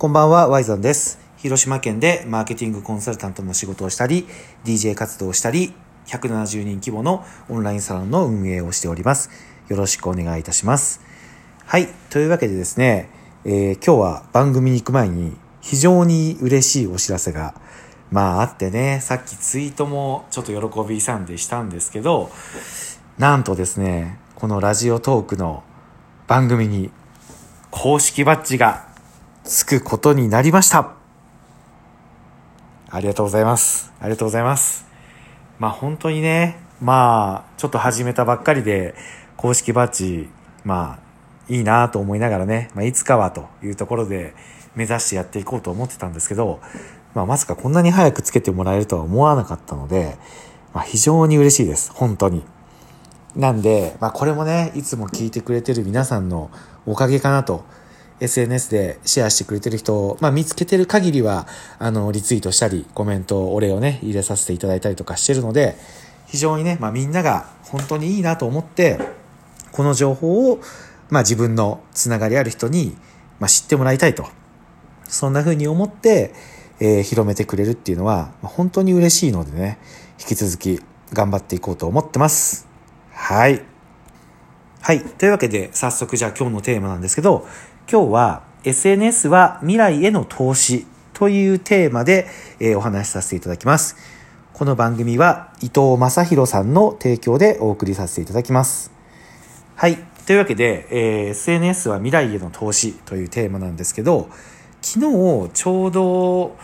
[0.00, 1.18] こんばんは、ワイゾンです。
[1.36, 4.26] 広島県でマーケティングコンサルタントの仕事をしたり、
[4.64, 5.74] DJ 活動をしたり、
[6.06, 9.28] 170人規模のオンラインサロンの運営をしております。
[9.68, 11.02] よろしくお願いいたします。
[11.66, 11.88] はい。
[12.08, 13.10] というわけでですね、
[13.44, 17.52] えー今日は番組に行く前に非常に嬉しいお知らせが、
[18.10, 22.30] まああってね、さっきツイートもちょっと喜びさんでしたんですけど、
[23.18, 25.62] なんとですね、このラジオトークの
[26.26, 26.90] 番組に
[27.70, 28.88] 公式バッジが
[29.50, 30.92] つくことになりました。
[32.88, 33.92] ありがとうございます。
[33.98, 34.86] ありがとうございます。
[35.58, 38.94] まあ本当にね、まあちょっと始めたばっかりで
[39.36, 40.28] 公式バッジ、
[40.62, 44.34] まあいいなと思いながらね、まあいつかはというところで
[44.76, 46.60] 目指してやっていこうと思ってたんですけど、
[47.16, 50.16] まあまさかこんなに早くつけてもらえるとは思わなかったので、
[50.72, 51.90] まあ非常に嬉しいです。
[51.92, 52.44] 本当に。
[53.34, 56.52] なんで、まあこれもね、いつも聞いてくれてる皆さんの
[56.86, 57.64] おかげかなと。
[58.20, 61.46] SNS でシェアしてくれてる人を、まあ見つけてる限りは、
[61.78, 65.76] あの、リツイートしたり、コメント、お礼をね、入れさせていただいたりとかしてるので、
[66.26, 69.00] 非常にね、まあみんなが本当にいいなと思って、
[69.72, 70.60] この情報を、
[71.08, 72.96] まあ自分のつながりある人に、
[73.38, 74.26] まあ知ってもらいたいと。
[75.08, 76.34] そんな風に思って、
[76.78, 79.78] えー広めてくれるっていうのは、本当に嬉しいのでね、
[80.20, 80.80] 引き続き
[81.12, 82.68] 頑張っていこうと思ってます。
[83.12, 83.69] はい。
[84.82, 85.02] はい。
[85.02, 87.46] というわけで、早速じゃあ今日のテーマなんですけど、
[87.90, 92.26] 今日は SNS は未来への投資というテーマで、
[92.60, 93.96] えお話しさせていただきます。
[94.54, 98.90] この番組は伊藤正弘さんの提供でお送りさせていただきます。
[99.76, 99.98] はい。
[100.26, 104.30] というわけで、えー SNS は未来への投資というテーマなんですけど、
[104.80, 104.98] 昨
[105.44, 106.56] 日ちょうど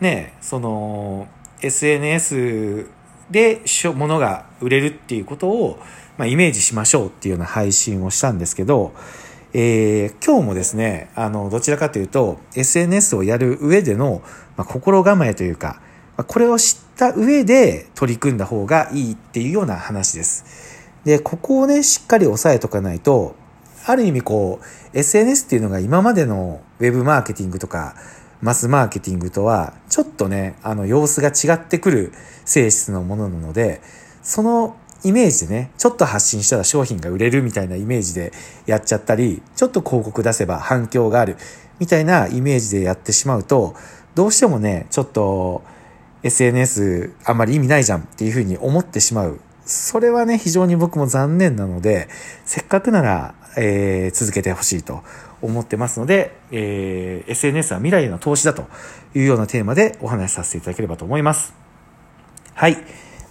[0.00, 1.26] ね、その
[1.60, 2.86] SNS
[3.32, 3.62] で
[3.96, 5.80] 物が売れるっていうことを、
[6.16, 8.92] まあ、イメージしましょうっていうような配信をしたんですけど、
[9.52, 14.22] えー今日もですね、あの、どちらかというと、SNS をやる上での、
[14.56, 15.80] まあ、心構えというか、
[16.16, 20.44] まあこれを知った上で取り組んだ方がいいっていうような話です。
[21.04, 23.34] で、ここをね、しっかり押さえとかないと、
[23.86, 27.96] ある意味こう、SNS っていうのが今までのウェブマーケティングとか、
[28.40, 32.12] マスマーケティングとは、ちょっとね、あの、様子が違ってくる
[32.44, 33.80] 性質のものなので、
[34.22, 38.32] そのイメージでね、ちょっと発信したら商品が売れるみたいなイメージで
[38.66, 41.36] やっちゃったり、ちょっと広告出せば反響がある
[41.78, 43.74] みたいなイメージでやってしまうと、
[44.14, 45.62] どうしてもね、ちょっと
[46.22, 49.40] SNS あんまり意味ないじゃんっていうふうに思ってしまう。
[49.66, 52.08] それはね、非常に僕も残念なので、
[52.44, 55.02] せっかくなら、えー続けてほしいと
[55.40, 58.66] 思ってますので、えー SNS は未来への投資だと
[59.14, 61.54] いうようなテーマでお話しさせていただければと思います。
[62.54, 62.78] はい。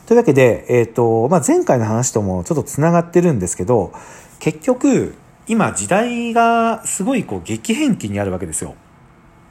[0.05, 3.93] というわけで、えっ、と、まあ、前回の話ともちょっと繋がってるんですけど、
[4.39, 5.15] 結局、
[5.47, 8.75] 今時代がすごいこう激変期にあるわけですよ。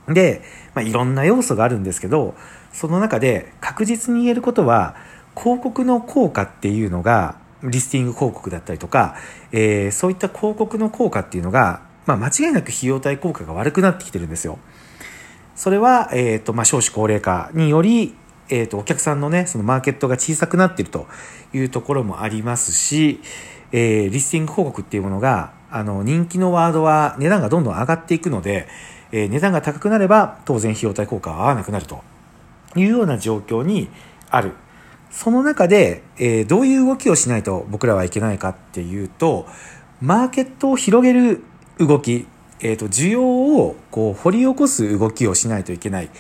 [0.09, 0.43] で、
[0.75, 2.35] まあ、いろんな要素があるんですけど、
[2.73, 4.95] その中で確実に言えることは、
[5.35, 9.17] 広告の効果っていうのが、リスティング広告だったりとか、
[9.53, 14.59] えーそういった広告の効果っていうのが、まあ、間違いなく費用対効果が悪くなってきてるんですよ。
[15.55, 18.15] それは、えっ、と、まあ、少子高齢化により、
[18.49, 21.07] えっ、と、お客さんのね、そのマーケットが小さくなっていると
[21.53, 23.21] いうところもありますし、
[23.73, 28.69] えーリスティング広告っていうものが、あの、人気のワードは値段がどんどん上がっていくので、
[29.11, 32.03] えー値段が高くなれば、当然費用対効果は合わなくなると
[32.77, 33.89] いうような状況に
[34.31, 34.53] ある。
[35.11, 39.47] その中で、えーどういう動きをしないと僕らはいけないかっていうと、
[40.01, 41.43] マーケットを広げる
[41.79, 42.27] 動き、
[42.61, 46.11] えっ、と、需要をこう掘り起こす動きをしないといけない。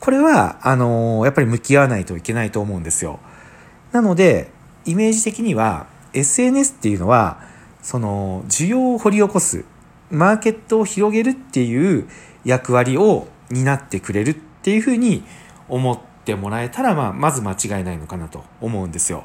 [0.00, 3.18] これは、あのーやっぱり向き合わないといけないと思うんですよ。
[3.92, 4.50] なので、
[4.84, 7.40] イメージ的には、SNS っていうのは、
[7.82, 9.64] その、需要を掘り起こす、
[10.10, 12.08] マーケットを広げるっていう
[12.44, 15.24] 役割を担ってくれるっていうふうに
[15.68, 19.24] 思ってもらえたら、まあ、まず間違いないのかなと思うんですよ。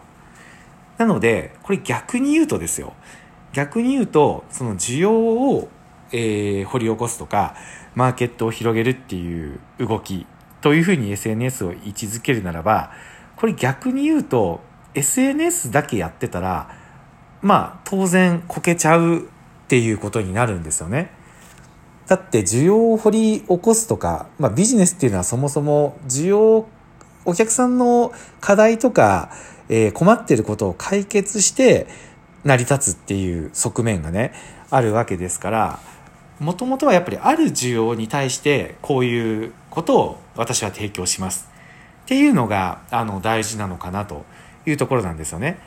[0.97, 2.94] なので、これ逆に言うとですよ。
[3.53, 5.69] 逆に言うと、その需要を、
[6.12, 7.56] えー掘り起こすとか、
[7.95, 10.25] マーケットを広げるっていう動き
[10.63, 12.92] というふうに SNS を位置づけるならば、
[13.36, 14.62] これ逆に言うと、
[14.95, 16.69] SNS だけやってたら、
[17.42, 19.21] まあ当然こけちゃうっ
[19.68, 21.12] ていうことになるんですよね。
[22.07, 26.65] だって需要を掘り起こすとか、まあビジネスっていうのはそもそも需要、
[27.25, 29.31] お客さんの課題とか、
[29.68, 31.88] えー困ってることを解決して
[32.45, 34.33] 成り立つっていう側面がね、
[34.69, 35.80] あるわけですから、
[36.39, 41.50] もともとはやっぱりある需要に対してこういうことを私は提供します
[42.04, 44.24] っていうのがあの大事なのかなと
[44.66, 45.58] いうところなんですよね。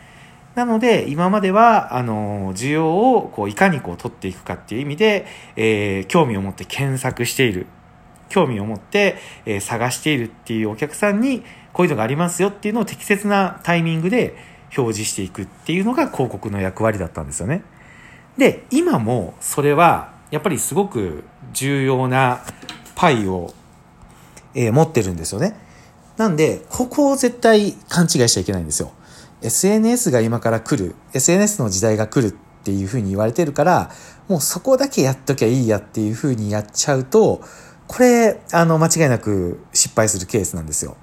[0.55, 7.67] なので、今までは、あの、需要をこういかにこう取っていくかっていう意味で、えー興味を持って検索している
[8.29, 11.43] 興味を持って、えー、探しているっていうお客さんに、
[11.73, 14.35] こういうのがありますよっていうのを適切なタイミングで
[14.77, 17.63] 表示していくっていうのが広告の役割だったんですよね。
[18.39, 22.41] で、今もそれは、やっぱりすごく重要な
[22.95, 23.53] パイを、
[24.57, 25.55] えー、持ってるんですよね。
[26.17, 28.91] なんで、ここを絶対勘違いしちゃいけないんですよ。
[29.43, 33.91] SNS が今から来る、SNS の時代が来るっていうふうに言われてるから、
[34.29, 37.43] もうそこだけやっときゃいいやっていうふうにやっちゃうと、
[37.87, 40.97] これ、あの、間違いなく失敗するケースなんですよ。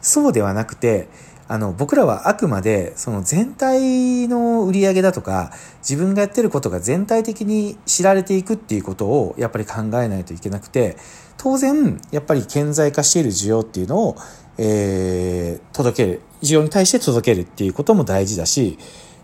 [0.00, 1.08] そうではなくて、
[1.48, 10.96] あの、僕らはあくまで、その全体の売り上げだとか、自分がやってることが全体的に知られていくっていうことを、やっぱり考えないといけなくて、
[11.36, 14.16] 当然、やっぱり顕在化している需要っていうのを、
[14.58, 16.20] えー、届ける。
[16.42, 18.78] 需要に対して届けるっていうことも大事だし、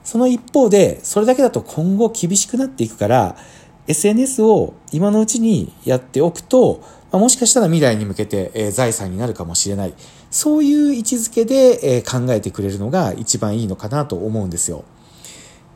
[0.05, 3.37] その一方で、それだけだと今後厳しくなっていくから、
[3.89, 9.95] SNS を今のうちにやっておくと、もしかしたら未来に向けて、財産になるかもしれない。
[10.33, 14.83] そういう位置づけで、え、考えてくれるのが一番いいのかなと思うんですよ。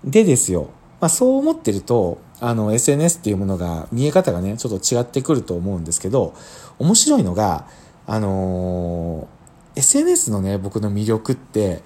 [0.03, 0.70] でですよ。
[0.99, 6.35] まあ、そう思ってると、あの、SNS っていうものが見え方がね、ちょっと違ってくると思うんですけど、
[6.79, 7.67] 面白いのが、
[8.06, 11.82] あのー、SNS のね、僕の魅力って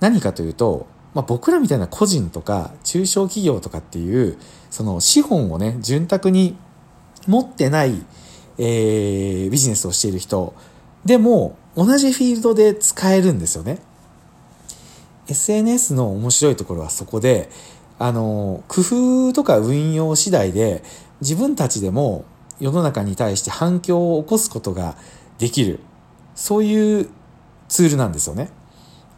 [0.00, 4.36] 何かというと、まあ、僕らみたいな個人とか中小企業とかっていう、
[4.70, 6.56] その資本をね、潤沢に
[7.28, 8.04] 持ってない、
[8.58, 10.54] えー、ビジネスをしている人
[11.04, 13.78] でも同じフィールドで使えるんですよね。
[15.28, 17.50] SNS の面白いところはそこで、
[18.00, 18.80] あの、工
[19.28, 20.82] 夫とか運用次第で
[21.20, 22.24] 自分たちでも
[22.58, 24.96] 世の中に対して反響を起こすことが
[25.38, 25.78] できる。
[26.34, 27.08] そういう
[27.68, 28.50] ツールなんですよね。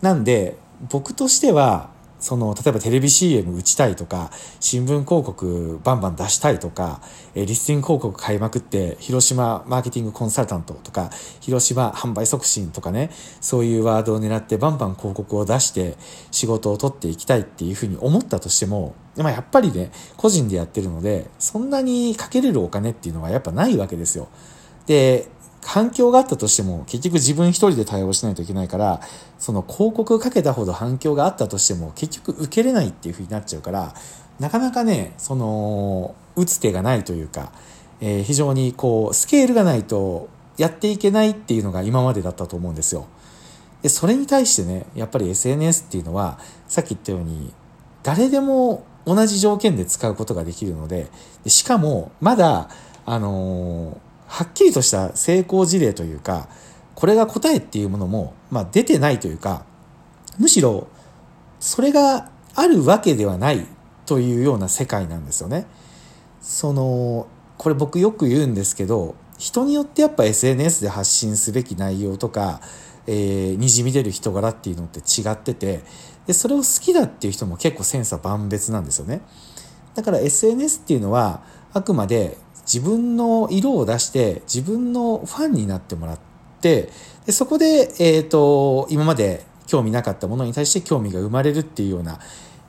[0.02, 0.58] なんで、
[0.90, 1.88] 僕としては、
[2.20, 4.30] その、例えばテレビ CM 打ちたいとか、
[4.60, 7.00] 新聞広告バンバン出したいとか、
[7.34, 15.96] えリスティング広告買いまくって、広島マーケティングコンサルタントとか、広島販売促進とかね、そういうワードを狙ってバンバン広告を出して
[16.30, 24.28] 仕事を取っていきたいっていうふうに思ったとしても、まあやっぱりね、個人でやってるので、そんなにかけれるお金っていうのはやっぱないわけですよ。
[24.86, 25.28] で、
[25.62, 29.00] 反響があったとしても、結局自分一人で対応しないといけないから、
[29.38, 33.94] その広告かけたほど反響があったとしても、結局受けれないっていう風になっちゃうから、
[34.38, 37.52] なかなかね、その、打つ手がないというか、
[38.00, 43.06] えー、非常にこう、スケールがないとやっていけないっていうのが今までだったと思うんですよ。
[43.82, 47.52] で、それに対してね、やっぱり SNS っていうのは、さっき言ったように、
[48.02, 51.08] 誰でも同じ条件で使うことができるので、
[51.44, 52.70] でしかも、まだ、
[53.04, 56.48] あのーはっきりとした成功事例というか、
[56.94, 59.66] これが答えっていうものも、まあ、出てないというか、
[60.38, 60.86] むしろ、
[61.58, 63.66] それがあるわけではない
[64.06, 65.66] というような世界なんですよね。
[66.40, 67.26] その、
[67.58, 72.60] これ僕よく言うんですけど、人によってやっぱ SNS で発信すべき内容とか、
[73.08, 75.82] えー、にじみ出る人柄っていうのって違ってて、
[76.28, 79.22] で、それを好きだっていう人も結構千差万別なんですよね。
[79.96, 81.42] だから SNS っていうのは、
[81.72, 82.36] あくまで
[82.72, 86.18] 自分の色を出して自分のファンになってもらっ
[86.60, 86.88] て
[87.26, 92.20] でそこで、えっ、ー、と今まで興味なかったものに対して興味が生まれるっていうような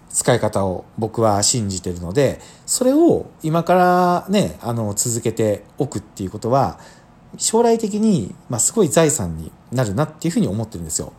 [0.10, 6.80] 使い方を僕は信じてるのでそれを今からねあの続けておくっていうことは
[7.38, 11.14] 将来的に、まあ、すごい財産になるなっていうふうに思ってるんですよ。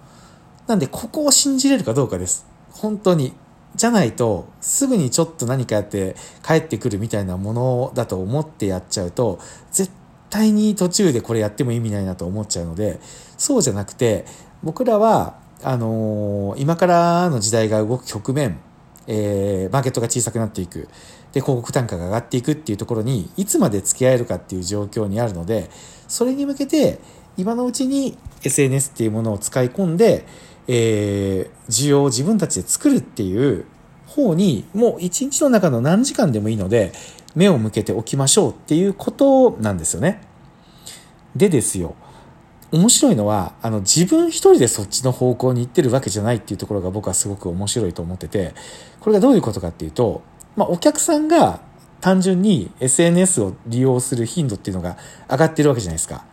[0.66, 2.46] なんでここを信じれるかどうかです。
[2.70, 3.32] 本当に。
[3.74, 6.14] じゃないと、すぐにちょっと何かやって
[6.46, 9.38] 帰ってくるみたいなものだと思ってやっちゃうと、
[9.70, 9.90] 絶
[10.30, 13.00] 対に途中でこれやっても意味ないなと思っちゃうので、
[13.38, 14.24] そうじゃなくて、
[14.62, 18.58] 僕らは、あのー、今からの時代が動く局面、
[19.06, 20.88] えー、マーケットが小さくなっていく。
[21.32, 25.70] で、広告単価が上がっていくっていうところに、いつまで付き合えるかっていう状況にあるので、
[26.08, 26.98] それに向けて、
[27.36, 30.26] 今のうちに SNS っていうものを使い込んで、
[30.68, 33.64] えー、需要を自分たちで作るっていう
[34.06, 36.92] 方に、もう一日の中の何時間でもいいので、
[37.34, 40.20] 目を向けておきましょうっていうことなんですよね。
[41.34, 41.94] でですよ。
[42.70, 48.54] 面白いのは、あの、自分一人でそっちの方向に行ってるわけじゃないっていうところが僕はすごく面白いと思ってて、
[49.00, 50.22] これがどういうことかっていうと、
[50.56, 51.60] まあ、お客さんが
[52.00, 54.96] 単純に SNS を利用する頻度っていうのが
[55.30, 56.24] 上がってるわけじゃないですか。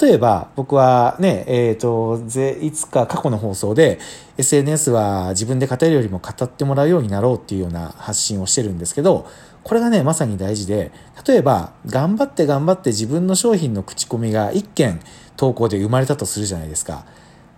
[0.00, 4.00] 例えば、僕はね、えっ、ー、と、ぜ、いつか過去の放送で、
[4.36, 9.28] SNS は自分で語るよりも語ってもらうようになろうっていうような発信をしてるんですけど、
[9.62, 10.90] これがね、まさに大事で、
[11.26, 15.00] 例えば、頑張って頑張って自分の商品の口コミが1件
[15.36, 17.04] 投稿で生まれたとするじゃないですか。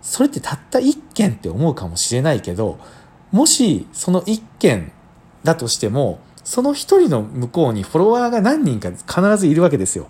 [0.01, 2.79] それってたった1件って思うかもしれないけど、
[3.31, 4.91] もしその1件
[5.43, 10.07] だとしても、その1人の向こうにフォロワーが何人か必ずいるわけですよ。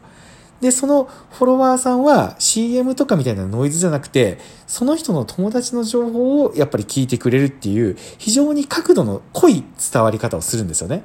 [0.62, 11.04] で、そのフォロワーさんは CM とかみたいなノイズじゃなくて、その人の友達の情報をやっぱり聞いてくれるっていう、非常に角度の濃い伝わり方をするんですよね。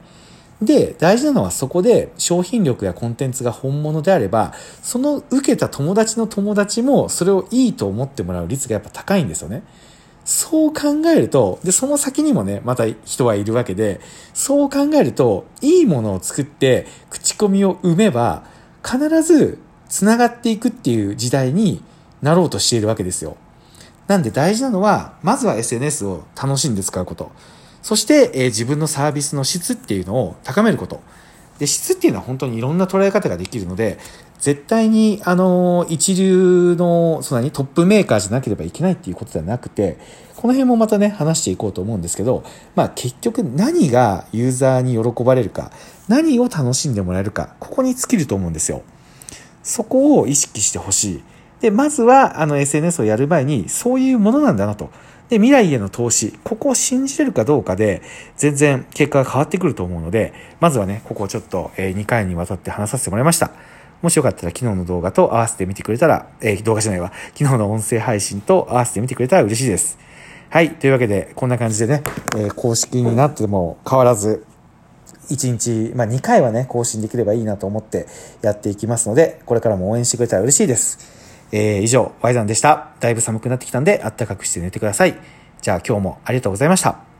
[0.60, 9.62] で、大事なのはそこで商品力やコンテンツが本物であれば、その受けた友達の友達もそれをいいと思ってもらう率がやっぱ高いんですよね。
[10.24, 14.00] そう考えると、で、その先にもね、また人はいるわけで、
[14.32, 18.44] そう考えると、いいものを作って口コミを生めば、
[18.84, 21.82] 必ず繋がっていくっていう時代に
[22.22, 23.36] なろうとしているわけですよ。
[24.06, 27.32] なんで大事なのは、まずは SNS を楽しんで使うこと。
[27.82, 31.00] そして、えー、自分のサービスの質っていうのを高めること。
[31.58, 33.98] で、質っていうのは本当にいろんな捉え方ができるので、
[34.40, 39.98] 絶対に、あの、一流の、そんなにトップメーカーじゃなければいけないっていうことではなくて、
[40.36, 45.70] この辺もまたね、話していこうと思うんですけど、まあ結局何がユーザーに喜ばれるか、
[46.08, 48.82] 何を楽しんでもらえるか、ここに尽きると思うんですよ。
[49.62, 51.22] そこを意識してほしい。
[51.60, 54.90] で、まずは、あの SNS をやる前に、そういうものなんだなと。
[55.30, 58.02] で、未来への投資、ここを信じれるかどうかで、
[58.36, 63.52] 全然結果が変わってくると思うので、まずはね、ここをちょっと、2回にわたって話させてもらいました。
[64.02, 69.96] もしよかったら昨日の動画と合わせて見てくれたら、えー、動画じゃないわ、昨日の音声配信と合わせて見てくれたら嬉しいです。
[70.54, 70.76] はい。
[70.76, 72.04] というわけで、こんな感じでね、
[72.36, 74.46] えー、公式になっても変わらず、
[75.28, 78.06] 1日、まあ2回はね、更新できればいいなと思って
[78.40, 81.48] やっていきますので、これからも応援してくれたら嬉しいです。
[81.50, 82.90] えー、以上、ワイザンでした。
[83.00, 85.18] だいぶ寒くなってきたんで、あったかくして寝てください。
[85.60, 87.13] じゃあ今日もありがとうございました。